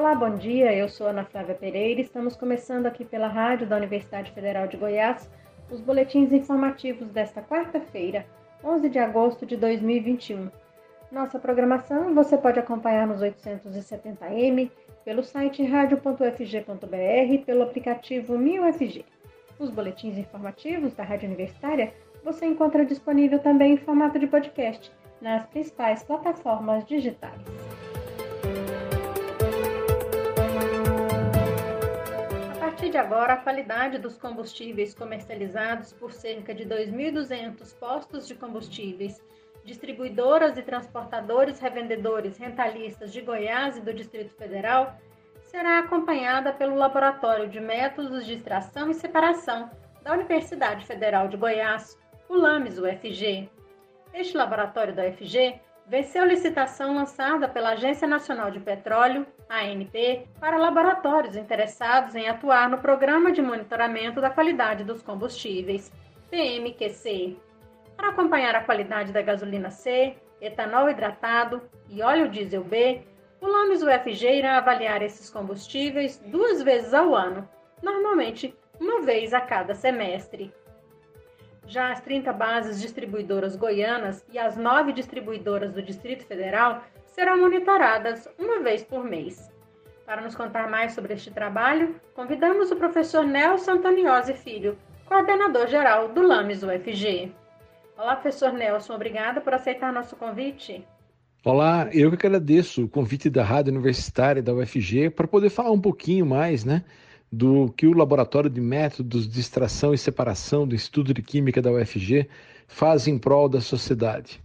Olá, 0.00 0.14
bom 0.14 0.34
dia. 0.34 0.72
Eu 0.72 0.88
sou 0.88 1.08
Ana 1.08 1.26
Flávia 1.26 1.54
Pereira. 1.54 2.00
Estamos 2.00 2.34
começando 2.34 2.86
aqui 2.86 3.04
pela 3.04 3.28
rádio 3.28 3.66
da 3.66 3.76
Universidade 3.76 4.32
Federal 4.32 4.66
de 4.66 4.78
Goiás 4.78 5.30
os 5.70 5.78
boletins 5.78 6.32
informativos 6.32 7.10
desta 7.10 7.42
quarta-feira, 7.42 8.24
11 8.64 8.88
de 8.88 8.98
agosto 8.98 9.44
de 9.44 9.58
2021. 9.58 10.50
Nossa 11.12 11.38
programação 11.38 12.14
você 12.14 12.38
pode 12.38 12.58
acompanhar 12.58 13.06
nos 13.06 13.20
870m, 13.20 14.70
pelo 15.04 15.22
site 15.22 15.62
radio.fg.br 15.62 17.32
e 17.34 17.38
pelo 17.44 17.62
aplicativo 17.62 18.38
1000FG. 18.38 19.04
Os 19.58 19.68
boletins 19.68 20.16
informativos 20.16 20.94
da 20.94 21.04
Rádio 21.04 21.26
Universitária 21.26 21.92
você 22.24 22.46
encontra 22.46 22.86
disponível 22.86 23.38
também 23.38 23.74
em 23.74 23.76
formato 23.76 24.18
de 24.18 24.26
podcast 24.26 24.90
nas 25.20 25.44
principais 25.48 26.02
plataformas 26.02 26.86
digitais. 26.86 27.69
Partir 32.90 32.92
de 32.92 32.98
agora, 32.98 33.34
a 33.34 33.36
qualidade 33.36 33.98
dos 33.98 34.18
combustíveis 34.18 34.94
comercializados 34.94 35.92
por 35.92 36.12
cerca 36.12 36.52
de 36.52 36.64
2.200 36.64 37.78
postos 37.78 38.26
de 38.26 38.34
combustíveis, 38.34 39.22
distribuidoras 39.64 40.58
e 40.58 40.62
transportadores 40.62 41.60
revendedores 41.60 42.36
rentalistas 42.36 43.12
de 43.12 43.20
Goiás 43.20 43.76
e 43.76 43.80
do 43.80 43.94
Distrito 43.94 44.34
Federal 44.34 44.96
será 45.42 45.78
acompanhada 45.78 46.52
pelo 46.52 46.74
Laboratório 46.74 47.48
de 47.48 47.60
Métodos 47.60 48.26
de 48.26 48.34
Extração 48.34 48.90
e 48.90 48.94
Separação 48.94 49.70
da 50.02 50.14
Universidade 50.14 50.84
Federal 50.84 51.28
de 51.28 51.36
Goiás, 51.36 51.96
o 52.28 52.34
LAMES 52.34 52.78
UFG. 52.78 53.48
Este 54.12 54.36
laboratório 54.36 54.94
da 54.94 55.06
UFG 55.06 55.60
venceu 55.86 56.24
licitação 56.24 56.94
lançada 56.94 57.48
pela 57.48 57.70
Agência 57.70 58.08
Nacional 58.08 58.50
de 58.50 58.58
Petróleo, 58.58 59.26
ANP, 59.50 60.28
para 60.38 60.56
laboratórios 60.56 61.34
interessados 61.34 62.14
em 62.14 62.28
atuar 62.28 62.70
no 62.70 62.78
Programa 62.78 63.32
de 63.32 63.42
Monitoramento 63.42 64.20
da 64.20 64.30
Qualidade 64.30 64.84
dos 64.84 65.02
Combustíveis, 65.02 65.92
PMQC, 66.30 67.36
para 67.96 68.10
acompanhar 68.10 68.54
a 68.54 68.62
qualidade 68.62 69.12
da 69.12 69.20
gasolina 69.20 69.68
C, 69.68 70.16
etanol 70.40 70.88
hidratado 70.88 71.60
e 71.88 72.00
óleo 72.00 72.28
diesel 72.28 72.62
B. 72.62 73.02
O 73.40 73.48
LAMES 73.48 73.82
UFG 73.82 74.38
irá 74.38 74.56
avaliar 74.56 75.02
esses 75.02 75.28
combustíveis 75.28 76.22
duas 76.26 76.62
vezes 76.62 76.94
ao 76.94 77.14
ano, 77.16 77.48
normalmente 77.82 78.56
uma 78.78 79.02
vez 79.02 79.34
a 79.34 79.40
cada 79.40 79.74
semestre. 79.74 80.54
Já 81.66 81.90
as 81.90 82.00
30 82.00 82.32
bases 82.32 82.80
distribuidoras 82.80 83.56
goianas 83.56 84.24
e 84.32 84.38
as 84.38 84.56
nove 84.56 84.92
distribuidoras 84.92 85.72
do 85.72 85.82
Distrito 85.82 86.24
Federal 86.24 86.82
serão 87.12 87.38
monitoradas 87.38 88.28
uma 88.38 88.60
vez 88.60 88.82
por 88.82 89.04
mês. 89.04 89.50
Para 90.06 90.22
nos 90.22 90.34
contar 90.34 90.68
mais 90.68 90.92
sobre 90.92 91.14
este 91.14 91.30
trabalho, 91.30 91.94
convidamos 92.14 92.70
o 92.70 92.76
professor 92.76 93.24
Nelson 93.24 93.72
Antoniosi 93.72 94.34
Filho, 94.34 94.76
coordenador 95.06 95.68
geral 95.68 96.08
do 96.08 96.22
LAMES 96.22 96.62
UFG. 96.62 97.32
Olá, 97.96 98.16
professor 98.16 98.52
Nelson, 98.52 98.94
obrigada 98.94 99.40
por 99.40 99.54
aceitar 99.54 99.92
nosso 99.92 100.16
convite. 100.16 100.84
Olá, 101.44 101.88
eu 101.92 102.10
que 102.10 102.26
agradeço 102.26 102.84
o 102.84 102.88
convite 102.88 103.30
da 103.30 103.42
Rádio 103.42 103.72
Universitária 103.72 104.42
da 104.42 104.52
UFG 104.52 105.10
para 105.10 105.26
poder 105.26 105.50
falar 105.50 105.70
um 105.70 105.80
pouquinho 105.80 106.26
mais, 106.26 106.64
né, 106.64 106.84
do 107.30 107.72
que 107.76 107.86
o 107.86 107.96
Laboratório 107.96 108.50
de 108.50 108.60
Métodos 108.60 109.28
de 109.28 109.40
Extração 109.40 109.94
e 109.94 109.98
Separação 109.98 110.66
do 110.66 110.74
Instituto 110.74 111.14
de 111.14 111.22
Química 111.22 111.62
da 111.62 111.70
UFG 111.70 112.28
faz 112.66 113.06
em 113.06 113.18
prol 113.18 113.48
da 113.48 113.60
sociedade. 113.60 114.42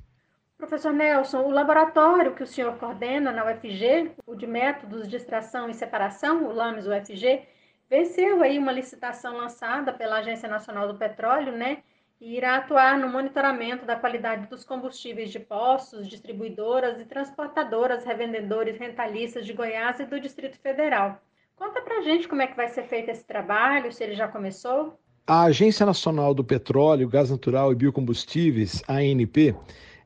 Professor 0.66 0.92
Nelson, 0.92 1.42
o 1.42 1.52
laboratório 1.52 2.34
que 2.34 2.42
o 2.42 2.48
senhor 2.48 2.76
coordena 2.78 3.32
na 3.32 3.46
UFG, 3.46 4.14
o 4.26 4.34
de 4.34 4.48
Métodos 4.48 5.08
de 5.08 5.16
Extração 5.16 5.70
e 5.70 5.76
Separação, 5.76 6.44
o 6.44 6.52
LAMES 6.52 6.88
UFG, 6.88 7.44
venceu 7.88 8.42
aí 8.42 8.58
uma 8.58 8.72
licitação 8.72 9.38
lançada 9.38 9.94
pela 9.94 10.18
Agência 10.18 10.50
Nacional 10.50 10.88
do 10.88 10.98
Petróleo, 10.98 11.52
né? 11.52 11.84
E 12.20 12.36
irá 12.36 12.56
atuar 12.56 12.98
no 12.98 13.08
monitoramento 13.08 13.86
da 13.86 13.96
qualidade 13.96 14.48
dos 14.48 14.64
combustíveis 14.64 15.30
de 15.30 15.40
postos, 15.40 16.08
distribuidoras 16.08 17.00
e 17.00 17.06
transportadoras, 17.06 18.04
revendedores 18.04 18.80
rentalistas 18.80 19.46
de 19.46 19.54
Goiás 19.54 20.00
e 20.00 20.06
do 20.06 20.20
Distrito 20.20 20.58
Federal. 20.58 21.22
Conta 21.56 21.80
pra 21.80 22.02
gente 22.02 22.28
como 22.28 22.42
é 22.42 22.48
que 22.48 22.58
vai 22.58 22.70
ser 22.70 22.86
feito 22.86 23.12
esse 23.12 23.24
trabalho, 23.24 23.92
se 23.92 24.04
ele 24.04 24.16
já 24.16 24.28
começou. 24.28 24.98
A 25.28 25.44
Agência 25.44 25.86
Nacional 25.86 26.34
do 26.34 26.44
Petróleo, 26.44 27.08
Gás 27.08 27.30
Natural 27.30 27.72
e 27.72 27.76
Biocombustíveis, 27.76 28.82
ANP, 28.88 29.56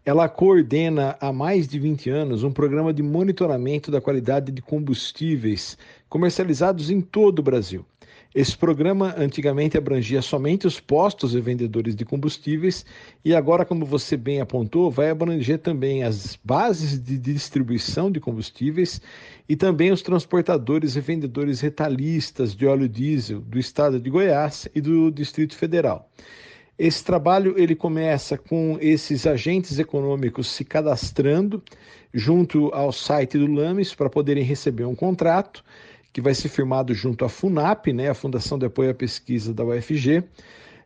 ela 0.10 0.28
coordena 0.28 1.16
há 1.22 1.32
mais 1.32 1.68
de 1.68 1.78
20 1.78 2.10
anos 2.10 2.44
um 2.44 2.52
programa 2.52 2.92
de 2.92 3.04
monitoramento 3.04 3.92
da 3.92 4.02
qualidade 4.02 4.52
de 4.52 4.60
combustíveis 4.60 5.78
comercializados 6.10 6.90
em 6.90 7.00
todo 7.00 7.38
o 7.38 7.44
Brasil. 7.44 7.86
Esse 8.34 8.58
programa 8.58 9.14
antigamente 9.16 9.78
abrangia 9.78 10.20
somente 10.24 10.66
os 10.66 10.80
postos 10.80 11.36
e 11.36 11.40
vendedores 11.40 11.96
de 11.96 12.06
combustíveis 12.06 12.84
e 13.24 13.36
agora, 13.36 13.64
como 13.64 13.86
você 13.86 14.18
bem 14.18 14.42
apontou, 14.42 14.90
vai 14.90 15.12
abranger 15.12 15.60
também 15.60 16.04
as 16.04 16.36
bases 16.44 17.00
de 17.00 17.16
distribuição 17.16 18.12
de 18.12 18.20
combustíveis 18.20 19.00
e 19.48 19.56
também 19.56 19.92
os 19.92 20.02
transportadores 20.02 20.96
e 20.96 21.02
vendedores 21.02 21.62
retalistas 21.62 22.56
de 22.56 22.66
óleo 22.66 22.90
diesel 22.90 23.42
do 23.42 23.60
estado 23.60 24.00
de 24.00 24.10
Goiás 24.10 24.68
e 24.74 24.82
do 24.82 25.12
Distrito 25.12 25.56
Federal. 25.56 26.10
Esse 26.80 27.04
trabalho 27.04 27.56
ele 27.58 27.76
começa 27.76 28.38
com 28.38 28.78
esses 28.80 29.28
agentes 29.28 29.78
econômicos 29.78 30.48
se 30.48 30.64
cadastrando 30.64 31.62
junto 32.14 32.74
ao 32.74 32.94
site 32.94 33.38
do 33.38 33.48
Lames 33.48 33.94
para 33.94 34.10
poderem 34.10 34.46
receber 34.46 34.86
um 34.86 34.96
contrato 34.96 35.62
que 36.14 36.22
vai 36.22 36.34
ser 36.34 36.48
firmado 36.48 36.94
junto 36.94 37.26
à 37.26 37.30
FUNAP, 37.30 37.88
né, 37.92 38.10
a 38.10 38.14
Fundação 38.14 38.58
de 38.58 38.66
Apoio 38.66 38.92
à 38.92 38.94
Pesquisa 38.94 39.54
da 39.54 39.66
UFG. 39.66 40.20
Uh, 40.20 40.24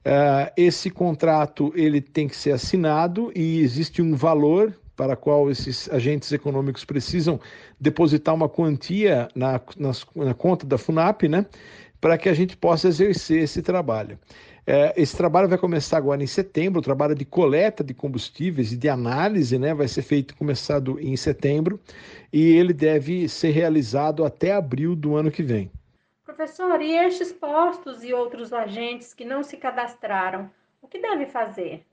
eh, 0.03 0.53
esse 0.57 0.89
contrato 0.89 1.71
ele 1.75 2.01
tem 2.01 2.27
que 2.27 2.35
ser 2.35 2.53
assinado 2.53 3.31
e 3.35 3.59
existe 3.61 4.01
um 4.01 4.15
valor 4.15 4.73
para 4.95 5.15
qual 5.15 5.49
esses 5.49 5.87
agentes 5.91 6.31
econômicos 6.31 6.83
precisam 6.83 7.39
depositar 7.79 8.33
uma 8.33 8.49
quantia 8.49 9.27
na, 9.35 9.61
na, 9.77 9.91
na 10.15 10.33
conta 10.33 10.65
da 10.65 10.77
FUNAP, 10.77 11.27
né, 11.27 11.45
para 12.03 12.17
que 12.17 12.27
a 12.27 12.33
gente 12.33 12.57
possa 12.57 12.89
exercer 12.89 13.43
esse 13.43 13.61
trabalho. 13.61 14.19
É, 14.67 14.93
esse 15.01 15.15
trabalho 15.15 15.47
vai 15.47 15.57
começar 15.57 15.95
agora 15.95 16.21
em 16.21 16.27
setembro, 16.27 16.79
o 16.79 16.83
trabalho 16.83 17.15
de 17.15 17.23
coleta 17.23 17.81
de 17.81 17.93
combustíveis 17.93 18.73
e 18.73 18.77
de 18.77 18.89
análise 18.89 19.57
né, 19.57 19.73
vai 19.73 19.87
ser 19.87 20.01
feito, 20.01 20.35
começado 20.35 20.99
em 20.99 21.15
setembro, 21.15 21.79
e 22.31 22.57
ele 22.57 22.73
deve 22.73 23.29
ser 23.29 23.51
realizado 23.51 24.25
até 24.25 24.51
abril 24.51 24.97
do 24.97 25.15
ano 25.15 25.31
que 25.31 25.41
vem. 25.41 25.71
Professor, 26.25 26.81
e 26.81 26.91
estes 26.91 27.31
postos 27.31 28.03
e 28.03 28.13
outros 28.13 28.51
agentes 28.51 29.13
que 29.13 29.23
não 29.23 29.41
se 29.41 29.55
cadastraram, 29.55 30.51
o 30.81 30.89
que 30.89 30.99
deve 30.99 31.25
fazer? 31.27 31.85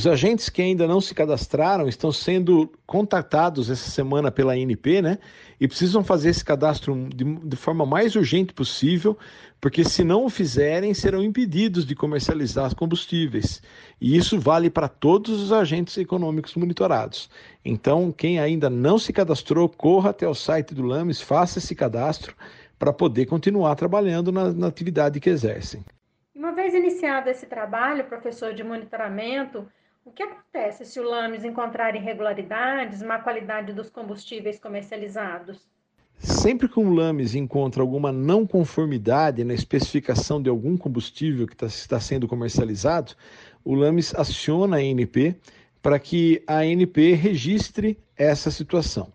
Os 0.00 0.06
agentes 0.06 0.48
que 0.48 0.62
ainda 0.62 0.86
não 0.88 0.98
se 0.98 1.14
cadastraram 1.14 1.86
estão 1.86 2.10
sendo 2.10 2.72
contatados 2.86 3.68
essa 3.68 3.90
semana 3.90 4.30
pela 4.30 4.54
ANP, 4.54 5.02
né? 5.02 5.18
E 5.60 5.68
precisam 5.68 6.02
fazer 6.02 6.30
esse 6.30 6.42
cadastro 6.42 7.06
de, 7.14 7.22
de, 7.22 7.54
forma 7.54 7.84
mais 7.84 8.16
urgente 8.16 8.54
possível, 8.54 9.18
porque 9.60 9.84
se 9.84 10.02
não 10.02 10.24
o 10.24 10.30
fizerem, 10.30 10.94
serão 10.94 11.22
impedidos 11.22 11.84
de 11.84 11.94
comercializar 11.94 12.66
os 12.66 12.72
combustíveis. 12.72 13.60
E 14.00 14.16
isso 14.16 14.40
vale 14.40 14.70
para 14.70 14.88
todos 14.88 15.38
os 15.38 15.52
agentes 15.52 15.98
econômicos 15.98 16.54
monitorados. 16.54 17.28
Então, 17.62 18.10
quem 18.10 18.40
ainda 18.40 18.70
não 18.70 18.98
se 18.98 19.12
cadastrou, 19.12 19.68
corra 19.68 20.08
até 20.08 20.26
o 20.26 20.34
site 20.34 20.72
do 20.72 20.82
LAMES, 20.82 21.20
faça 21.20 21.58
esse 21.58 21.74
cadastro 21.74 22.34
para 22.78 22.90
poder 22.90 23.26
continuar 23.26 23.74
trabalhando 23.74 24.32
na, 24.32 24.50
na 24.50 24.66
atividade 24.66 25.20
que 25.20 25.28
exercem. 25.28 25.84
Uma 26.34 26.52
vez 26.52 26.72
iniciado 26.72 27.28
esse 27.28 27.44
trabalho, 27.44 28.04
professor 28.04 28.54
de 28.54 28.64
monitoramento, 28.64 29.68
o 30.04 30.10
que 30.10 30.22
acontece 30.22 30.84
se 30.84 30.98
o 30.98 31.02
Lames 31.02 31.44
encontrar 31.44 31.94
irregularidades, 31.94 33.02
má 33.02 33.18
qualidade 33.18 33.72
dos 33.72 33.90
combustíveis 33.90 34.58
comercializados? 34.58 35.68
Sempre 36.18 36.68
que 36.68 36.78
um 36.78 36.92
Lames 36.92 37.34
encontra 37.34 37.82
alguma 37.82 38.12
não 38.12 38.46
conformidade 38.46 39.42
na 39.42 39.54
especificação 39.54 40.40
de 40.42 40.50
algum 40.50 40.76
combustível 40.76 41.46
que 41.46 41.56
tá, 41.56 41.66
está 41.66 41.98
sendo 41.98 42.28
comercializado, 42.28 43.14
o 43.64 43.74
Lames 43.74 44.14
aciona 44.14 44.76
a 44.76 44.80
ANP 44.80 45.36
para 45.82 45.98
que 45.98 46.42
a 46.46 46.58
ANP 46.58 47.14
registre 47.14 47.98
essa 48.16 48.50
situação. 48.50 49.10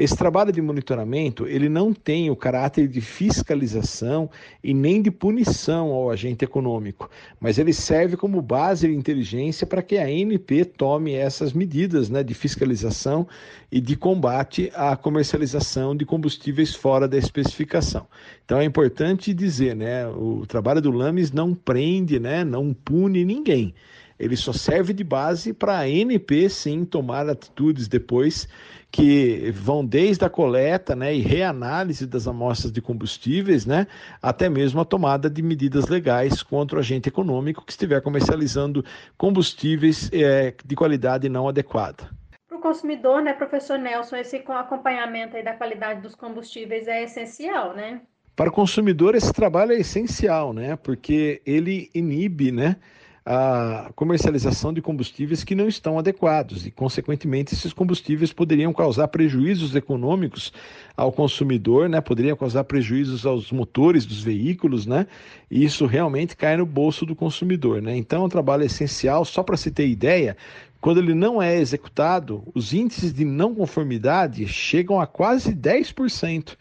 Esse 0.00 0.16
trabalho 0.16 0.50
de 0.50 0.62
monitoramento, 0.62 1.46
ele 1.46 1.68
não 1.68 1.92
tem 1.92 2.30
o 2.30 2.34
caráter 2.34 2.88
de 2.88 3.02
fiscalização 3.02 4.30
e 4.64 4.72
nem 4.72 5.02
de 5.02 5.10
punição 5.10 5.88
ao 5.92 6.10
agente 6.10 6.42
econômico, 6.42 7.10
mas 7.38 7.58
ele 7.58 7.74
serve 7.74 8.16
como 8.16 8.40
base 8.40 8.88
de 8.88 8.94
inteligência 8.94 9.66
para 9.66 9.82
que 9.82 9.98
a 9.98 10.06
ANP 10.06 10.64
tome 10.64 11.12
essas 11.12 11.52
medidas 11.52 12.08
né, 12.08 12.22
de 12.22 12.32
fiscalização 12.32 13.28
e 13.70 13.78
de 13.78 13.94
combate 13.94 14.72
à 14.74 14.96
comercialização 14.96 15.94
de 15.94 16.06
combustíveis 16.06 16.74
fora 16.74 17.06
da 17.06 17.18
especificação. 17.18 18.06
Então 18.42 18.58
é 18.58 18.64
importante 18.64 19.34
dizer, 19.34 19.76
né, 19.76 20.08
o 20.08 20.46
trabalho 20.46 20.80
do 20.80 20.90
LAMES 20.90 21.30
não 21.30 21.54
prende, 21.54 22.18
né, 22.18 22.42
não 22.42 22.72
pune 22.72 23.22
ninguém 23.22 23.74
Ele 24.20 24.36
só 24.36 24.52
serve 24.52 24.92
de 24.92 25.02
base 25.02 25.54
para 25.54 25.78
a 25.78 25.80
ANP 25.80 26.50
sim 26.50 26.84
tomar 26.84 27.26
atitudes 27.26 27.88
depois 27.88 28.46
que 28.90 29.50
vão 29.52 29.84
desde 29.84 30.24
a 30.24 30.28
coleta 30.28 30.94
né, 30.94 31.14
e 31.14 31.20
reanálise 31.20 32.06
das 32.06 32.26
amostras 32.26 32.70
de 32.70 32.82
combustíveis, 32.82 33.64
né, 33.64 33.86
até 34.20 34.48
mesmo 34.48 34.80
a 34.80 34.84
tomada 34.84 35.30
de 35.30 35.40
medidas 35.40 35.88
legais 35.88 36.42
contra 36.42 36.76
o 36.76 36.80
agente 36.80 37.08
econômico 37.08 37.64
que 37.64 37.72
estiver 37.72 38.02
comercializando 38.02 38.84
combustíveis 39.16 40.10
é, 40.12 40.52
de 40.64 40.76
qualidade 40.76 41.28
não 41.28 41.48
adequada. 41.48 42.10
Para 42.46 42.58
o 42.58 42.60
consumidor, 42.60 43.22
né, 43.22 43.32
professor 43.32 43.78
Nelson, 43.78 44.16
esse 44.16 44.36
acompanhamento 44.36 45.36
aí 45.36 45.42
da 45.42 45.54
qualidade 45.54 46.02
dos 46.02 46.14
combustíveis 46.14 46.86
é 46.88 47.04
essencial, 47.04 47.74
né? 47.74 48.02
Para 48.36 48.48
o 48.48 48.52
consumidor, 48.52 49.14
esse 49.14 49.32
trabalho 49.32 49.72
é 49.72 49.76
essencial, 49.80 50.52
né? 50.52 50.74
Porque 50.76 51.42
ele 51.44 51.90
inibe, 51.94 52.50
né? 52.50 52.76
A 53.24 53.90
comercialização 53.94 54.72
de 54.72 54.80
combustíveis 54.80 55.44
que 55.44 55.54
não 55.54 55.68
estão 55.68 55.98
adequados 55.98 56.66
e, 56.66 56.70
consequentemente, 56.70 57.54
esses 57.54 57.72
combustíveis 57.72 58.32
poderiam 58.32 58.72
causar 58.72 59.08
prejuízos 59.08 59.74
econômicos 59.74 60.52
ao 60.96 61.12
consumidor, 61.12 61.88
né? 61.88 62.00
Poderiam 62.00 62.36
causar 62.36 62.64
prejuízos 62.64 63.26
aos 63.26 63.52
motores 63.52 64.06
dos 64.06 64.22
veículos, 64.22 64.86
né? 64.86 65.06
E 65.50 65.64
isso 65.64 65.86
realmente 65.86 66.36
cai 66.36 66.56
no 66.56 66.66
bolso 66.66 67.04
do 67.04 67.14
consumidor, 67.14 67.82
né? 67.82 67.96
Então, 67.96 68.22
é 68.22 68.26
um 68.26 68.28
trabalho 68.28 68.64
essencial. 68.64 69.24
Só 69.24 69.42
para 69.42 69.56
se 69.56 69.70
ter 69.70 69.86
ideia, 69.86 70.36
quando 70.80 70.98
ele 70.98 71.14
não 71.14 71.42
é 71.42 71.58
executado, 71.58 72.42
os 72.54 72.72
índices 72.72 73.12
de 73.12 73.24
não 73.24 73.54
conformidade 73.54 74.48
chegam 74.48 74.98
a 74.98 75.06
quase 75.06 75.54
10%. 75.54 76.56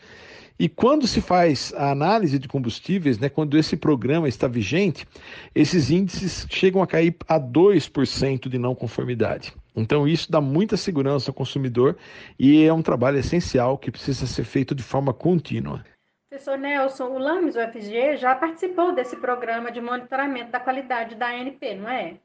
E 0.59 0.67
quando 0.67 1.07
se 1.07 1.21
faz 1.21 1.73
a 1.77 1.89
análise 1.89 2.37
de 2.37 2.45
combustíveis, 2.49 3.17
né, 3.17 3.29
quando 3.29 3.57
esse 3.57 3.77
programa 3.77 4.27
está 4.27 4.45
vigente, 4.45 5.07
esses 5.55 5.89
índices 5.89 6.45
chegam 6.49 6.83
a 6.83 6.87
cair 6.87 7.15
a 7.29 7.39
2% 7.39 8.49
de 8.49 8.57
não 8.57 8.75
conformidade. 8.75 9.53
Então, 9.73 10.05
isso 10.05 10.29
dá 10.29 10.41
muita 10.41 10.75
segurança 10.75 11.31
ao 11.31 11.33
consumidor 11.33 11.97
e 12.37 12.65
é 12.65 12.73
um 12.73 12.81
trabalho 12.81 13.17
essencial 13.17 13.77
que 13.77 13.89
precisa 13.89 14.27
ser 14.27 14.43
feito 14.43 14.75
de 14.75 14.83
forma 14.83 15.13
contínua. 15.13 15.85
Professor 16.29 16.57
Nelson, 16.57 17.05
o 17.05 17.17
LAMES 17.17 17.55
UFG 17.55 18.17
já 18.17 18.35
participou 18.35 18.93
desse 18.93 19.15
programa 19.15 19.71
de 19.71 19.79
monitoramento 19.79 20.51
da 20.51 20.59
qualidade 20.59 21.15
da 21.15 21.29
ANP, 21.29 21.75
não 21.75 21.89
é? 21.89 22.15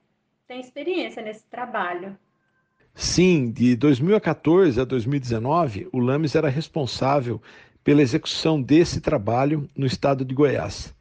Tem 0.49 0.61
experiência 0.61 1.23
nesse 1.23 1.45
trabalho. 1.45 2.19
Sim, 2.95 3.53
de 3.53 3.77
2014 3.77 4.81
a 4.81 4.85
2019, 4.85 5.89
o 5.93 6.01
LAMES 6.01 6.35
era 6.35 6.49
responsável 6.49 7.41
pela 7.85 8.03
execução 8.03 8.61
desse 8.61 9.01
trabalho 9.01 9.69
no 9.77 9.85
estado 9.85 10.25
de 10.25 10.35
Goiás. 10.35 10.95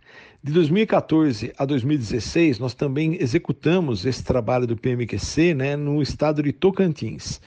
De 0.44 0.52
2014 0.52 1.54
a 1.58 1.64
2016, 1.66 2.60
nós 2.60 2.74
também 2.74 3.18
executamos 3.22 4.06
esse 4.06 4.22
trabalho 4.22 4.68
do 4.68 4.76
PMQC 4.76 5.54
né, 5.54 5.78
no 5.78 6.02
estado 6.02 6.44
de 6.44 6.52
Tocantins. 6.52 7.40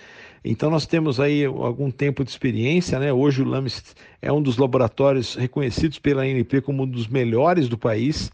Então, 0.42 0.70
nós 0.70 0.86
temos 0.86 1.20
aí 1.20 1.44
algum 1.44 1.90
tempo 1.90 2.24
de 2.24 2.30
experiência. 2.30 2.98
Né? 2.98 3.12
Hoje, 3.12 3.42
o 3.42 3.44
LAMES 3.44 3.94
é 4.22 4.32
um 4.32 4.40
dos 4.40 4.56
laboratórios 4.56 5.34
reconhecidos 5.34 5.98
pela 5.98 6.22
ANP 6.22 6.62
como 6.62 6.84
um 6.84 6.88
dos 6.88 7.06
melhores 7.06 7.68
do 7.68 7.76
país 7.76 8.32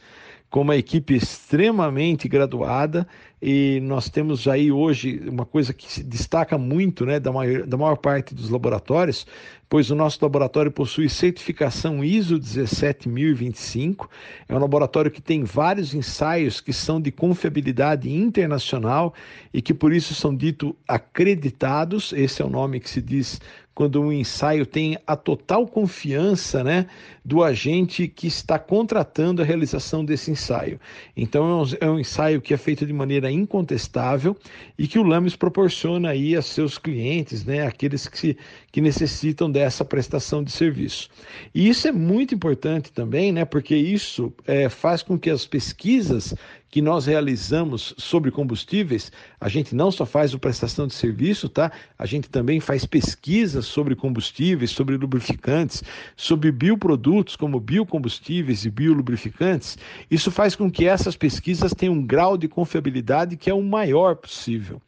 com 0.52 0.60
uma 0.60 0.76
equipe 0.76 1.14
extremamente 1.14 2.28
graduada 2.28 3.08
e 3.40 3.81
nós 3.82 4.10
temos 4.10 4.46
aí 4.46 4.70
hoje 4.70 5.20
uma 5.26 5.46
coisa 5.46 5.72
que 5.72 5.90
se 5.90 6.04
destaca 6.04 6.58
muito 6.58 7.06
né, 7.06 7.19
da, 7.19 7.32
maior, 7.32 7.66
da 7.66 7.76
maior 7.76 7.96
parte 7.96 8.34
dos 8.34 8.50
laboratórios, 8.50 9.26
pois 9.66 9.90
o 9.90 9.96
nosso 9.96 10.19
laboratório 10.20 10.70
possui 10.70 11.08
certificação 11.08 12.04
ISO 12.04 12.38
17025, 12.38 14.08
é 14.46 14.54
um 14.54 14.58
laboratório 14.58 15.10
que 15.10 15.22
tem 15.22 15.43
vários 15.43 15.94
ensaios 15.94 16.60
que 16.60 16.72
são 16.72 17.00
de 17.00 17.10
confiabilidade 17.10 18.12
internacional 18.12 19.14
e 19.55 19.62
que 19.62 19.72
por 19.72 19.93
isso 19.93 20.14
são 20.14 20.37
dito 20.37 20.76
acreditados, 20.87 22.12
esse 22.12 22.43
é 22.43 22.44
o 22.44 22.50
nome 22.50 22.78
que 22.78 22.90
se 22.90 23.00
diz 23.00 23.40
quando 23.74 24.00
um 24.00 24.12
ensaio 24.12 24.66
tem 24.66 24.98
a 25.06 25.16
total 25.16 25.66
confiança 25.66 26.62
né, 26.62 26.86
do 27.24 27.42
agente 27.42 28.06
que 28.06 28.26
está 28.26 28.58
contratando 28.58 29.40
a 29.40 29.44
realização 29.44 30.04
desse 30.04 30.30
ensaio. 30.30 30.78
Então 31.16 31.44
é 31.44 31.54
um, 31.54 31.88
é 31.88 31.90
um, 31.92 31.98
ensaio 31.98 32.40
que 32.40 32.52
é 32.52 32.56
feito 32.56 32.84
de 32.84 32.92
maneira 32.92 33.30
incontestável 33.30 34.36
e 34.78 34.86
que 34.86 34.98
o 34.98 35.02
LAMES 35.02 35.36
proporciona 35.36 36.10
aí 36.10 36.36
a 36.36 36.42
seus 36.42 36.76
clientes, 36.76 37.44
né, 37.44 37.66
aqueles 37.66 38.06
que, 38.06 38.19
se, 38.19 38.36
que 38.70 38.80
necessitam 38.80 39.50
dessa 39.50 39.84
prestação 39.84 40.42
de 40.42 40.50
serviço. 40.50 41.08
E 41.54 41.69
isso 41.69 41.88
é 41.88 41.92
muito 41.92 42.34
importante 42.34 42.92
também, 42.92 43.32
né, 43.32 43.44
porque 43.44 43.74
isso 43.74 44.32
é, 44.46 44.69
faz 44.69 45.02
com 45.02 45.19
que 45.19 45.30
as 45.30 45.46
pesquisas 45.46 46.34
que 46.72 46.80
nós 46.80 47.04
realizamos 47.04 47.94
sobre 47.98 48.30
combustíveis, 48.30 49.12
a 49.38 49.46
gente 49.46 49.74
não 49.74 49.90
só 49.90 50.06
faz 50.06 50.32
o 50.32 50.38
prestação 50.38 50.86
de 50.86 50.94
serviço, 50.94 51.46
tá? 51.46 51.70
A 51.98 52.06
gente 52.06 52.30
também 52.30 52.60
faz 52.60 52.86
pesquisas 52.86 53.66
sobre 53.66 53.94
combustíveis, 53.94 54.70
sobre 54.70 54.96
lubrificantes, 54.96 55.84
sobre 56.16 56.50
bioprodutos 56.50 57.36
como 57.36 57.60
biocombustíveis 57.60 58.64
e 58.64 58.70
biolubrificantes. 58.70 59.76
Isso 60.10 60.30
faz 60.30 60.56
com 60.56 60.70
que 60.70 60.86
essas 60.86 61.14
pesquisas 61.14 61.74
tenham 61.74 61.92
um 61.92 62.06
grau 62.06 62.38
de 62.38 62.48
confiabilidade 62.48 63.36
que 63.36 63.50
é 63.50 63.54
o 63.54 63.62
maior 63.62 64.16
possível. 64.16 64.80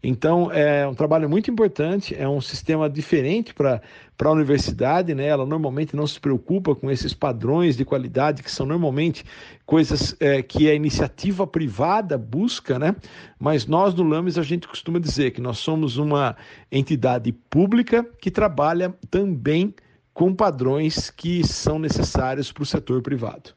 Então, 0.00 0.50
é 0.52 0.86
um 0.86 0.94
trabalho 0.94 1.28
muito 1.28 1.50
importante, 1.50 2.14
é 2.14 2.28
um 2.28 2.40
sistema 2.40 2.88
diferente 2.88 3.52
para 3.52 3.82
para 4.22 4.28
a 4.28 4.32
universidade, 4.34 5.16
né? 5.16 5.26
Ela 5.26 5.44
normalmente 5.44 5.96
não 5.96 6.06
se 6.06 6.20
preocupa 6.20 6.76
com 6.76 6.88
esses 6.88 7.12
padrões 7.12 7.76
de 7.76 7.84
qualidade 7.84 8.40
que 8.40 8.50
são 8.52 8.64
normalmente 8.64 9.24
coisas 9.64 10.16
é, 10.20 10.42
que 10.42 10.68
a 10.70 10.74
iniciativa 10.74 11.46
privada 11.46 12.18
busca, 12.18 12.78
né? 12.78 12.94
Mas 13.38 13.66
nós 13.66 13.94
no 13.94 14.02
Lames 14.02 14.38
a 14.38 14.42
gente 14.42 14.68
costuma 14.68 14.98
dizer 14.98 15.30
que 15.30 15.40
nós 15.40 15.58
somos 15.58 15.96
uma 15.96 16.36
entidade 16.70 17.32
pública 17.32 18.04
que 18.20 18.30
trabalha 18.30 18.94
também 19.10 19.74
com 20.12 20.34
padrões 20.34 21.10
que 21.10 21.46
são 21.46 21.78
necessários 21.78 22.52
para 22.52 22.62
o 22.62 22.66
setor 22.66 23.02
privado. 23.02 23.54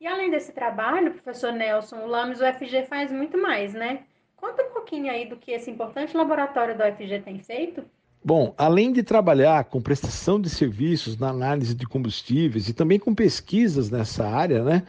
E 0.00 0.06
além 0.06 0.30
desse 0.30 0.52
trabalho, 0.52 1.12
professor 1.12 1.52
Nelson, 1.52 1.96
o 1.96 2.06
Lames 2.06 2.40
UFG 2.40 2.86
faz 2.86 3.10
muito 3.10 3.38
mais, 3.38 3.72
né? 3.72 4.00
Conta 4.36 4.62
um 4.62 4.72
pouquinho 4.72 5.10
aí 5.10 5.26
do 5.26 5.36
que 5.36 5.50
esse 5.50 5.70
importante 5.70 6.16
laboratório 6.16 6.76
da 6.76 6.88
UFG 6.88 7.20
tem 7.20 7.38
feito. 7.38 7.82
Bom, 8.22 8.54
além 8.56 8.90
de 8.90 9.02
trabalhar 9.02 9.64
com 9.64 9.82
prestação 9.82 10.40
de 10.40 10.48
serviços 10.48 11.18
na 11.18 11.28
análise 11.28 11.74
de 11.74 11.86
combustíveis 11.86 12.68
e 12.68 12.72
também 12.72 12.98
com 12.98 13.14
pesquisas 13.14 13.90
nessa 13.90 14.26
área, 14.26 14.64
né, 14.64 14.82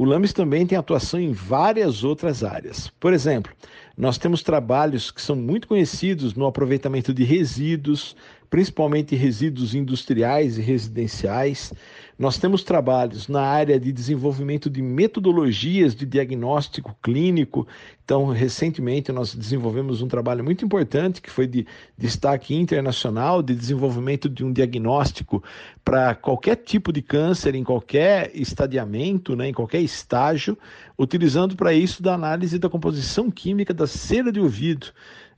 o 0.00 0.04
LAMES 0.06 0.32
também 0.32 0.66
tem 0.66 0.78
atuação 0.78 1.20
em 1.20 1.30
várias 1.30 2.02
outras 2.02 2.42
áreas. 2.42 2.90
Por 2.98 3.12
exemplo, 3.12 3.52
nós 3.94 4.16
temos 4.16 4.42
trabalhos 4.42 5.10
que 5.10 5.20
são 5.20 5.36
muito 5.36 5.68
conhecidos 5.68 6.32
no 6.32 6.46
aproveitamento 6.46 7.12
de 7.12 7.22
resíduos, 7.22 8.16
principalmente 8.50 9.14
resíduos 9.14 9.74
industriais 9.76 10.58
e 10.58 10.60
residenciais. 10.60 11.72
Nós 12.18 12.36
temos 12.36 12.62
trabalhos 12.62 13.28
na 13.28 13.40
área 13.40 13.80
de 13.80 13.92
desenvolvimento 13.92 14.68
de 14.68 14.82
metodologias 14.82 15.94
de 15.94 16.04
diagnóstico 16.04 16.94
clínico. 17.00 17.66
Então, 18.04 18.26
recentemente, 18.26 19.12
nós 19.12 19.34
desenvolvemos 19.34 20.02
um 20.02 20.08
trabalho 20.08 20.44
muito 20.44 20.64
importante 20.64 21.22
que 21.22 21.30
foi 21.30 21.46
de 21.46 21.64
destaque 21.96 22.54
internacional 22.54 23.40
de 23.40 23.54
desenvolvimento 23.54 24.28
de 24.28 24.44
um 24.44 24.52
diagnóstico 24.52 25.42
para 25.82 26.14
qualquer 26.14 26.56
tipo 26.56 26.92
de 26.92 27.00
câncer, 27.00 27.54
em 27.54 27.64
qualquer 27.64 28.30
estadiamento, 28.34 29.34
né, 29.36 29.48
em 29.48 29.54
qualquer 29.54 29.80
estágio, 29.80 30.58
utilizando 30.98 31.56
para 31.56 31.72
isso 31.72 32.02
da 32.02 32.14
análise 32.14 32.58
da 32.58 32.68
composição 32.68 33.30
química 33.30 33.72
da 33.72 33.86
cera 33.86 34.30
de 34.30 34.40
ouvido. 34.40 34.88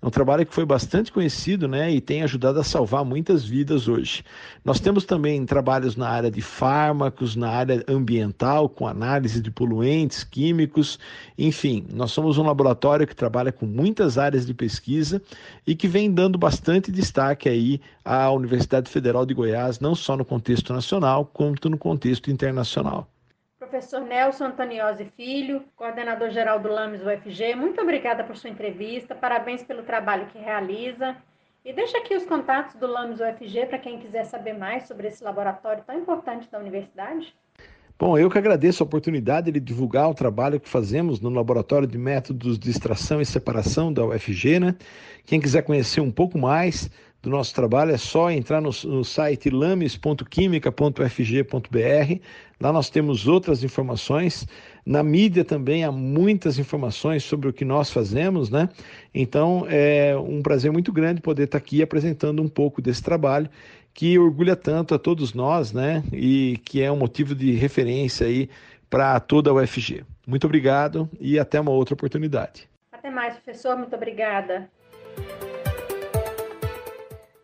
É 0.02 0.06
um 0.08 0.10
trabalho 0.10 0.44
que 0.44 0.52
foi 0.52 0.66
bastante 0.66 1.12
conhecido 1.12 1.68
né, 1.68 1.88
e 1.92 2.00
tem 2.00 2.24
ajudado 2.24 2.58
a 2.58 2.64
salvar 2.64 3.04
muitas 3.04 3.44
vidas 3.44 3.86
hoje. 3.86 4.24
Nós 4.64 4.80
temos 4.80 5.04
também 5.04 5.46
trabalhos 5.46 5.94
na 5.94 6.08
área 6.08 6.28
de 6.28 6.42
fármacos, 6.42 7.36
na 7.36 7.48
área 7.48 7.84
ambiental, 7.86 8.68
com 8.68 8.88
análise 8.88 9.40
de 9.40 9.48
poluentes 9.48 10.24
químicos. 10.24 10.98
Enfim, 11.38 11.86
nós 11.94 12.10
somos 12.10 12.36
um 12.36 12.42
laboratório 12.42 13.06
que 13.06 13.14
trabalha 13.14 13.52
com 13.52 13.64
muitas 13.64 14.18
áreas 14.18 14.44
de 14.44 14.52
pesquisa 14.52 15.22
e 15.64 15.72
que 15.76 15.86
vem 15.86 16.12
dando 16.12 16.36
bastante 16.36 16.90
destaque 16.90 17.48
aí 17.48 17.80
à 18.04 18.28
Universidade 18.32 18.90
Federal 18.90 19.24
de 19.24 19.34
Goiás, 19.34 19.78
não 19.78 19.94
só 19.94 20.16
no 20.16 20.24
contexto 20.24 20.72
nacional, 20.72 21.24
quanto 21.26 21.70
no 21.70 21.78
contexto 21.78 22.28
internacional 22.28 23.11
professor 23.72 24.02
Nelson 24.02 24.48
Antoniosi 24.48 25.10
Filho, 25.16 25.64
coordenador 25.74 26.28
geral 26.28 26.60
do 26.60 26.68
LAMES 26.68 27.00
UFG. 27.00 27.54
Muito 27.54 27.80
obrigada 27.80 28.22
por 28.22 28.36
sua 28.36 28.50
entrevista, 28.50 29.14
parabéns 29.14 29.62
pelo 29.62 29.82
trabalho 29.82 30.26
que 30.26 30.38
realiza. 30.38 31.16
E 31.64 31.72
deixa 31.72 31.96
aqui 31.96 32.14
os 32.14 32.26
contatos 32.26 32.74
do 32.74 32.86
LAMES 32.86 33.18
UFG 33.20 33.64
para 33.64 33.78
quem 33.78 33.98
quiser 33.98 34.26
saber 34.26 34.52
mais 34.52 34.86
sobre 34.86 35.08
esse 35.08 35.24
laboratório 35.24 35.82
tão 35.86 35.98
importante 35.98 36.50
da 36.50 36.58
universidade. 36.58 37.34
Bom, 37.98 38.18
eu 38.18 38.28
que 38.28 38.36
agradeço 38.36 38.82
a 38.82 38.86
oportunidade 38.86 39.50
de 39.50 39.58
divulgar 39.58 40.10
o 40.10 40.14
trabalho 40.14 40.60
que 40.60 40.68
fazemos 40.68 41.18
no 41.18 41.30
Laboratório 41.30 41.88
de 41.88 41.96
Métodos 41.96 42.58
de 42.58 42.68
Extração 42.68 43.22
e 43.22 43.24
Separação 43.24 43.90
da 43.90 44.04
UFG, 44.04 44.60
né? 44.60 44.74
Quem 45.24 45.40
quiser 45.40 45.62
conhecer 45.62 46.02
um 46.02 46.10
pouco 46.10 46.36
mais, 46.36 46.90
do 47.22 47.30
nosso 47.30 47.54
trabalho 47.54 47.92
é 47.92 47.96
só 47.96 48.30
entrar 48.30 48.60
no, 48.60 48.70
no 48.84 49.02
site 49.04 49.48
lames.química.fg.br. 49.48 52.20
Lá 52.60 52.72
nós 52.72 52.90
temos 52.90 53.28
outras 53.28 53.62
informações. 53.62 54.44
Na 54.84 55.04
mídia 55.04 55.44
também 55.44 55.84
há 55.84 55.92
muitas 55.92 56.58
informações 56.58 57.22
sobre 57.22 57.48
o 57.48 57.52
que 57.52 57.64
nós 57.64 57.92
fazemos, 57.92 58.50
né? 58.50 58.68
Então 59.14 59.64
é 59.68 60.16
um 60.16 60.42
prazer 60.42 60.72
muito 60.72 60.92
grande 60.92 61.20
poder 61.20 61.44
estar 61.44 61.58
aqui 61.58 61.80
apresentando 61.80 62.42
um 62.42 62.48
pouco 62.48 62.82
desse 62.82 63.00
trabalho 63.02 63.48
que 63.94 64.18
orgulha 64.18 64.56
tanto 64.56 64.94
a 64.94 64.98
todos 64.98 65.32
nós, 65.32 65.72
né? 65.72 66.02
E 66.12 66.58
que 66.64 66.82
é 66.82 66.90
um 66.90 66.96
motivo 66.96 67.36
de 67.36 67.52
referência 67.52 68.26
aí 68.26 68.50
para 68.90 69.20
toda 69.20 69.50
a 69.50 69.54
UFG. 69.54 70.04
Muito 70.26 70.44
obrigado 70.44 71.08
e 71.20 71.38
até 71.38 71.60
uma 71.60 71.70
outra 71.70 71.94
oportunidade. 71.94 72.68
Até 72.90 73.10
mais, 73.10 73.34
professor. 73.34 73.76
Muito 73.76 73.94
obrigada. 73.94 74.68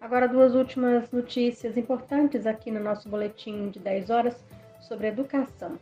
Agora, 0.09 0.27
duas 0.27 0.55
últimas 0.55 1.11
notícias 1.13 1.77
importantes 1.77 2.47
aqui 2.47 2.71
no 2.71 2.81
nosso 2.81 3.07
boletim 3.11 3.69
de 3.69 3.79
10 3.79 4.09
horas 4.09 4.43
sobre 4.81 5.09
educação. 5.09 5.79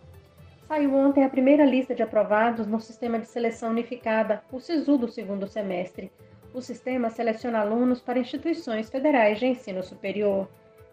Saiu 0.67 0.93
ontem 0.97 1.23
a 1.23 1.29
primeira 1.29 1.65
lista 1.65 1.95
de 1.95 2.03
aprovados 2.03 2.67
no 2.67 2.81
Sistema 2.81 3.21
de 3.21 3.29
Seleção 3.29 3.71
Unificada, 3.71 4.43
o 4.51 4.59
SISU 4.59 4.99
do 4.99 5.07
segundo 5.07 5.47
semestre. 5.47 6.11
O 6.53 6.61
sistema 6.61 7.09
seleciona 7.09 7.61
alunos 7.61 8.01
para 8.01 8.19
instituições 8.19 8.91
federais 8.91 9.39
de 9.39 9.47
ensino 9.47 9.81
superior. 9.81 10.49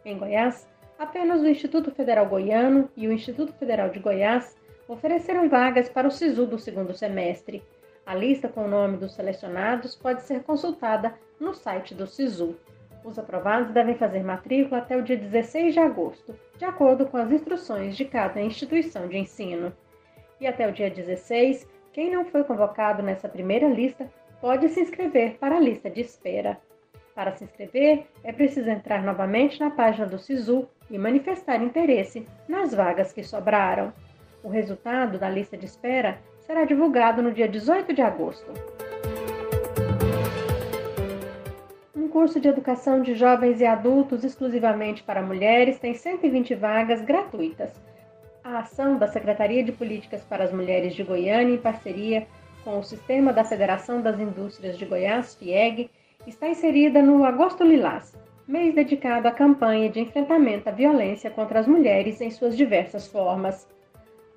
Em 0.06 0.16
Goiás, 0.16 0.70
apenas 1.00 1.42
o 1.42 1.48
Instituto 1.48 1.90
Federal 1.90 2.28
Goiano 2.28 2.88
e 2.96 3.08
o 3.08 3.12
Instituto 3.12 3.52
Federal 3.54 3.90
de 3.90 3.98
Goiás 3.98 4.56
ofereceram 4.88 5.50
vagas 5.50 5.90
para 5.90 6.08
o 6.08 6.12
SISU 6.12 6.46
do 6.46 6.60
segundo 6.60 6.94
semestre. 6.94 7.64
A 8.06 8.14
lista 8.14 8.48
com 8.48 8.66
o 8.66 8.70
nome 8.70 8.98
dos 8.98 9.16
selecionados 9.16 9.96
pode 9.96 10.22
ser 10.22 10.44
consultada 10.44 11.16
no 11.40 11.56
site 11.56 11.96
do 11.96 12.06
SISU. 12.06 12.56
Os 13.04 13.20
aprovados 13.20 13.72
devem 13.72 13.96
fazer 13.96 14.24
matrícula 14.24 14.80
até 14.80 14.96
o 14.96 15.04
dia 15.04 15.18
16 15.18 15.74
de 15.74 15.80
agosto, 15.80 16.34
de 16.58 16.66
acordo 16.66 17.06
com 17.06 17.18
as 17.18 17.32
instruções 17.32 17.98
de 17.98 18.06
cada 18.06 18.42
instituição 18.42 19.08
de 19.08 19.18
ensino. 19.18 19.74
E 20.40 20.48
até 20.48 20.68
o 20.68 20.72
dia 20.72 20.90
16, 20.90 21.68
quem 21.92 22.10
não 22.10 22.26
foi 22.26 22.44
convocado 22.44 23.04
nessa 23.04 23.28
primeira 23.28 23.68
lista 23.68 24.10
pode 24.40 24.70
se 24.70 24.82
inscrever 24.82 25.38
para 25.38 25.58
a 25.58 25.60
lista 25.60 25.90
de 25.90 26.02
espera. 26.02 26.58
Para 27.14 27.32
se 27.34 27.44
inscrever, 27.44 28.08
é 28.24 28.32
preciso 28.32 28.70
entrar 28.70 29.04
novamente 29.04 29.60
na 29.60 29.70
página 29.70 30.08
do 30.08 30.18
SISU 30.18 30.68
e 30.90 30.98
manifestar 30.98 31.62
interesse 31.62 32.28
nas 32.48 32.74
vagas 32.74 33.14
que 33.14 33.24
sobraram. 33.24 33.94
O 34.44 34.50
resultado 34.50 35.20
da 35.20 35.30
lista 35.30 35.56
de 35.56 35.66
espera 35.66 36.18
será 36.40 36.66
divulgado 36.66 37.22
no 37.22 37.32
dia 37.32 37.48
18 37.48 37.94
de 37.94 38.02
agosto. 38.02 38.52
Curso 42.14 42.40
de 42.40 42.48
educação 42.48 43.02
de 43.02 43.16
jovens 43.16 43.60
e 43.60 43.66
adultos 43.66 44.24
exclusivamente 44.24 45.02
para 45.02 45.24
mulheres 45.24 45.80
tem 45.80 45.96
120 45.96 46.54
vagas 46.54 47.02
gratuitas. 47.02 47.72
A 48.44 48.60
ação 48.60 49.00
da 49.00 49.08
Secretaria 49.08 49.64
de 49.64 49.72
Políticas 49.72 50.24
para 50.24 50.44
as 50.44 50.54
Mulheres 50.54 50.94
de 50.94 51.02
Goiânia, 51.02 51.56
em 51.56 51.58
parceria 51.58 52.28
com 52.64 52.78
o 52.78 52.84
Sistema 52.84 53.34
da 53.34 53.44
Federação 53.44 54.00
das 54.00 54.20
Indústrias 54.20 54.78
de 54.78 54.86
Goiás, 54.86 55.34
FIEG, 55.34 55.90
está 56.28 56.48
inserida 56.48 57.02
no 57.02 57.26
Agosto 57.26 57.64
Lilás, 57.64 58.16
mês 58.48 58.76
dedicado 58.76 59.28
à 59.28 59.32
campanha 59.32 59.90
de 59.90 60.00
enfrentamento 60.00 60.70
à 60.70 60.72
violência 60.72 61.32
contra 61.32 61.60
as 61.60 61.68
mulheres 61.68 62.22
em 62.22 62.30
suas 62.30 62.56
diversas 62.56 63.08
formas. 63.08 63.68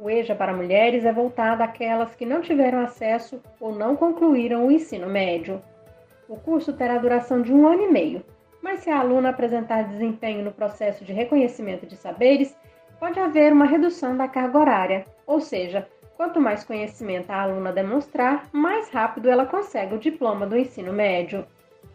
O 0.00 0.08
EJA 0.08 0.34
para 0.34 0.56
Mulheres 0.56 1.04
é 1.04 1.12
voltado 1.12 1.62
àquelas 1.62 2.14
que 2.14 2.24
não 2.24 2.40
tiveram 2.40 2.80
acesso 2.80 3.38
ou 3.60 3.74
não 3.74 3.94
concluíram 3.94 4.66
o 4.66 4.72
ensino 4.72 5.06
médio. 5.06 5.60
O 6.28 6.36
curso 6.36 6.72
terá 6.72 6.98
duração 6.98 7.40
de 7.40 7.52
um 7.52 7.68
ano 7.68 7.84
e 7.84 7.92
meio, 7.92 8.24
mas 8.60 8.80
se 8.80 8.90
a 8.90 8.98
aluna 8.98 9.28
apresentar 9.28 9.84
desempenho 9.84 10.44
no 10.44 10.50
processo 10.50 11.04
de 11.04 11.12
reconhecimento 11.12 11.86
de 11.86 11.94
saberes, 11.94 12.56
pode 12.98 13.20
haver 13.20 13.52
uma 13.52 13.64
redução 13.64 14.16
da 14.16 14.26
carga 14.26 14.58
horária, 14.58 15.04
ou 15.24 15.40
seja, 15.40 15.88
quanto 16.16 16.40
mais 16.40 16.64
conhecimento 16.64 17.30
a 17.30 17.42
aluna 17.42 17.72
demonstrar, 17.72 18.48
mais 18.52 18.90
rápido 18.90 19.30
ela 19.30 19.46
consegue 19.46 19.94
o 19.94 20.00
diploma 20.00 20.48
do 20.48 20.58
ensino 20.58 20.92
médio. 20.92 21.46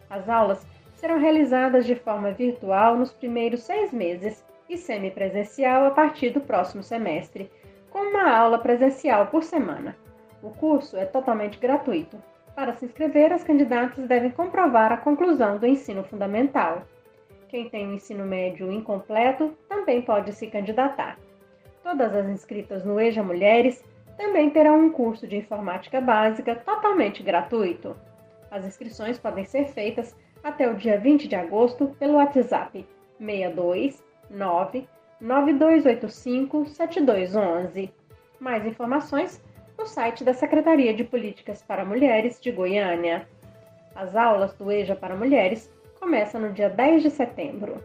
As 0.08 0.26
aulas 0.30 0.66
serão 0.94 1.18
realizadas 1.18 1.84
de 1.84 1.94
forma 1.94 2.32
virtual 2.32 2.96
nos 2.96 3.12
primeiros 3.12 3.62
seis 3.62 3.92
meses 3.92 4.42
e 4.66 4.78
semipresencial 4.78 5.84
a 5.84 5.90
partir 5.90 6.30
do 6.30 6.40
próximo 6.40 6.82
semestre, 6.82 7.50
com 7.90 7.98
uma 7.98 8.34
aula 8.34 8.56
presencial 8.56 9.26
por 9.26 9.42
semana. 9.42 9.94
O 10.42 10.48
curso 10.48 10.96
é 10.96 11.04
totalmente 11.04 11.58
gratuito 11.58 12.16
para 12.54 12.74
se 12.74 12.84
inscrever, 12.84 13.32
as 13.32 13.44
candidatas 13.44 14.06
devem 14.06 14.30
comprovar 14.30 14.92
a 14.92 14.96
conclusão 14.96 15.58
do 15.58 15.66
ensino 15.66 16.04
fundamental. 16.04 16.82
Quem 17.48 17.68
tem 17.68 17.88
o 17.88 17.94
ensino 17.94 18.24
médio 18.24 18.70
incompleto 18.72 19.56
também 19.68 20.02
pode 20.02 20.32
se 20.32 20.46
candidatar. 20.46 21.18
Todas 21.82 22.14
as 22.14 22.28
inscritas 22.28 22.84
no 22.84 23.00
EJA 23.00 23.22
Mulheres 23.22 23.84
também 24.16 24.50
terão 24.50 24.86
um 24.86 24.90
curso 24.90 25.26
de 25.26 25.36
informática 25.36 26.00
básica 26.00 26.54
totalmente 26.54 27.22
gratuito. 27.22 27.96
As 28.50 28.64
inscrições 28.64 29.18
podem 29.18 29.44
ser 29.44 29.66
feitas 29.68 30.14
até 30.44 30.70
o 30.70 30.74
dia 30.74 30.98
20 30.98 31.28
de 31.28 31.34
agosto 31.34 31.88
pelo 31.98 32.14
WhatsApp 32.14 32.86
62 33.18 34.04
9 34.30 34.86
9285 35.20 36.66
7211. 36.66 37.90
Mais 38.38 38.66
informações 38.66 39.42
no 39.82 39.88
site 39.88 40.22
da 40.22 40.32
Secretaria 40.32 40.94
de 40.94 41.02
Políticas 41.02 41.60
para 41.60 41.84
Mulheres 41.84 42.40
de 42.40 42.52
Goiânia. 42.52 43.26
As 43.96 44.14
aulas 44.14 44.54
do 44.54 44.70
EJA 44.70 44.94
para 44.94 45.16
Mulheres 45.16 45.68
começam 45.98 46.40
no 46.40 46.52
dia 46.52 46.70
10 46.70 47.02
de 47.02 47.10
setembro. 47.10 47.82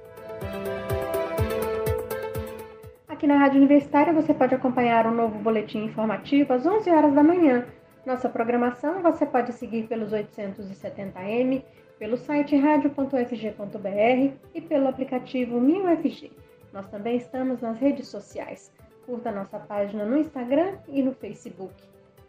Aqui 3.07 3.25
na 3.25 3.39
Rádio 3.39 3.57
Universitária 3.57 4.13
você 4.13 4.31
pode 4.31 4.53
acompanhar 4.53 5.07
um 5.07 5.11
novo 5.11 5.39
boletim 5.39 5.85
informativo 5.85 6.53
às 6.53 6.67
11 6.67 6.87
horas 6.91 7.15
da 7.15 7.23
manhã. 7.23 7.65
Nossa 8.05 8.29
programação 8.29 9.01
você 9.01 9.25
pode 9.25 9.51
seguir 9.53 9.87
pelos 9.87 10.11
870m, 10.11 11.63
pelo 11.97 12.15
site 12.15 12.55
radio.fg.br 12.57 14.35
e 14.53 14.61
pelo 14.61 14.87
aplicativo 14.87 15.59
1000FG. 15.59 16.29
Nós 16.71 16.87
também 16.89 17.17
estamos 17.17 17.59
nas 17.59 17.79
redes 17.79 18.07
sociais. 18.07 18.71
Curta 19.07 19.31
nossa 19.31 19.57
página 19.57 20.03
no 20.03 20.17
Instagram 20.17 20.79
e 20.89 21.01
no 21.01 21.13
Facebook. 21.13 21.73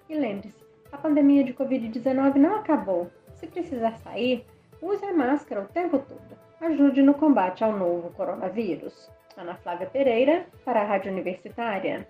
E 0.08 0.14
lembre-se, 0.14 0.64
a 0.92 0.96
pandemia 0.96 1.42
de 1.42 1.52
Covid-19 1.52 2.36
não 2.36 2.54
acabou. 2.54 3.10
Se 3.34 3.48
precisar 3.48 3.96
sair, 3.96 4.46
use 4.80 5.04
a 5.04 5.12
máscara 5.12 5.62
o 5.62 5.66
tempo 5.66 5.98
todo. 5.98 6.38
Ajude 6.60 7.02
no 7.02 7.14
combate 7.14 7.64
ao 7.64 7.72
novo 7.72 8.10
coronavírus. 8.10 9.10
Ana 9.36 9.56
Flávia 9.56 9.88
Pereira, 9.88 10.46
para 10.64 10.82
a 10.82 10.84
Rádio 10.84 11.10
Universitária. 11.10 12.06